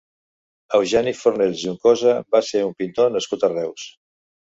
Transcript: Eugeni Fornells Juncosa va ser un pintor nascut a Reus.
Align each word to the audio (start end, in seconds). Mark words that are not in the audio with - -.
Eugeni 0.77 1.11
Fornells 1.19 1.59
Juncosa 1.63 2.13
va 2.37 2.41
ser 2.47 2.63
un 2.71 2.73
pintor 2.79 3.13
nascut 3.17 3.47
a 3.49 3.51
Reus. 3.53 3.85